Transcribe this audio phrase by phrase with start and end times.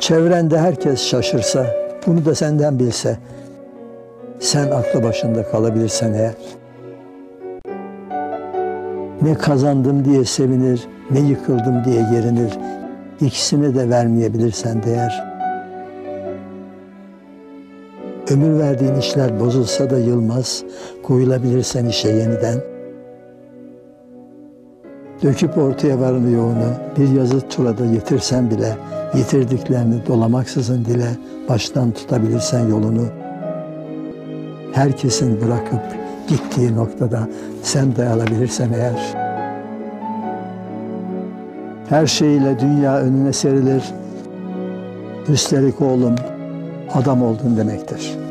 [0.00, 1.66] Çevrende herkes şaşırsa,
[2.06, 3.18] bunu da senden bilse,
[4.40, 6.34] sen aklı başında kalabilirsen eğer,
[9.22, 12.52] ne kazandım diye sevinir, ne yıkıldım diye yerinir,
[13.20, 15.24] ikisini de vermeyebilirsen değer.
[18.30, 20.64] Ömür verdiğin işler bozulsa da yılmaz,
[21.02, 22.75] koyulabilirsen işe yeniden.
[25.22, 28.76] Döküp ortaya varını yoğunu, bir yazı turada yitirsen bile,
[29.14, 31.08] yitirdiklerini dolamaksızın dile,
[31.48, 33.06] baştan tutabilirsen yolunu.
[34.72, 35.82] Herkesin bırakıp
[36.28, 37.28] gittiği noktada
[37.62, 39.14] sen dayanabilirsen eğer.
[41.88, 43.82] Her şeyiyle dünya önüne serilir.
[45.28, 46.14] Üstelik oğlum
[46.94, 48.25] adam oldun demektir.''